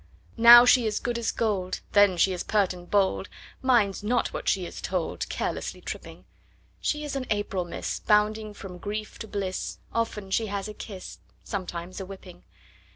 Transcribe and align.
Now 0.37 0.65
she 0.65 0.87
is 0.87 0.99
good 0.99 1.19
as 1.19 1.31
gold, 1.31 1.81
Then 1.91 2.17
she 2.17 2.33
is 2.33 2.43
pert 2.43 2.73
and 2.73 2.89
bold, 2.89 3.29
Minds 3.61 4.01
not 4.03 4.33
what 4.33 4.49
she 4.49 4.65
is 4.65 4.81
told, 4.81 5.29
Carelessly 5.29 5.79
tripping. 5.79 6.25
She 6.79 7.03
is 7.05 7.15
an 7.15 7.27
April 7.29 7.65
miss, 7.65 7.99
Bounding 7.99 8.55
to 8.55 8.79
grief 8.79 9.09
from 9.19 9.29
bliss; 9.29 9.77
Often 9.93 10.31
she 10.31 10.47
has 10.47 10.67
a 10.67 10.73
kiss,—Sometimes 10.73 11.99
a 12.01 12.07
whipping! 12.07 12.41